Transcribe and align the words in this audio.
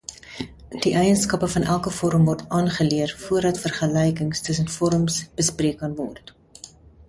Die 0.85 0.93
eienskappe 1.01 1.49
van 1.55 1.65
elke 1.73 1.91
vorm 1.97 2.25
word 2.31 2.41
aangeleer 2.61 3.13
voordat 3.27 3.61
vergelykings 3.67 4.45
tussen 4.49 4.73
vorms 4.81 5.23
bespreek 5.41 5.81
kan 5.85 5.99
word. 6.05 6.37